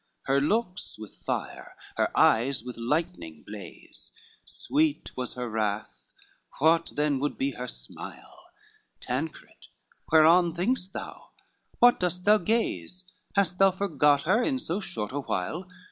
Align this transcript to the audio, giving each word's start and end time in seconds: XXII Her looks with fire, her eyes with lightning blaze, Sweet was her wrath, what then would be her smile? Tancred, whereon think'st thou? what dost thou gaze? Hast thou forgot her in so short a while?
XXII 0.25 0.33
Her 0.33 0.41
looks 0.41 0.97
with 0.97 1.13
fire, 1.15 1.75
her 1.95 2.09
eyes 2.17 2.63
with 2.63 2.75
lightning 2.75 3.43
blaze, 3.45 4.11
Sweet 4.43 5.15
was 5.15 5.35
her 5.35 5.47
wrath, 5.47 6.11
what 6.57 6.93
then 6.95 7.19
would 7.19 7.37
be 7.37 7.51
her 7.51 7.67
smile? 7.67 8.45
Tancred, 8.99 9.67
whereon 10.11 10.55
think'st 10.55 10.93
thou? 10.93 11.29
what 11.77 11.99
dost 11.99 12.25
thou 12.25 12.39
gaze? 12.39 13.05
Hast 13.35 13.59
thou 13.59 13.69
forgot 13.69 14.23
her 14.23 14.41
in 14.41 14.57
so 14.57 14.79
short 14.79 15.11
a 15.11 15.19
while? 15.19 15.69